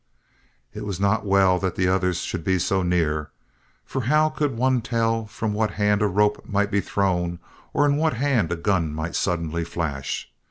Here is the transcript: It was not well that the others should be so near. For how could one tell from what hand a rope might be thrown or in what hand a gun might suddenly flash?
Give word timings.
It 0.73 0.83
was 0.83 0.99
not 0.99 1.27
well 1.27 1.59
that 1.59 1.75
the 1.75 1.87
others 1.87 2.21
should 2.21 2.43
be 2.43 2.57
so 2.57 2.81
near. 2.81 3.29
For 3.85 4.01
how 4.05 4.29
could 4.29 4.57
one 4.57 4.81
tell 4.81 5.27
from 5.27 5.53
what 5.53 5.69
hand 5.73 6.01
a 6.01 6.07
rope 6.07 6.43
might 6.43 6.71
be 6.71 6.81
thrown 6.81 7.37
or 7.71 7.85
in 7.85 7.97
what 7.97 8.13
hand 8.15 8.51
a 8.51 8.55
gun 8.55 8.95
might 8.95 9.15
suddenly 9.15 9.63
flash? 9.63 10.27